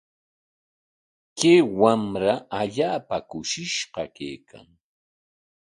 Kay 1.37 1.59
wamra 1.79 2.33
allaapa 2.59 3.17
kushishqa 3.29 4.03
kaykan. 4.15 4.67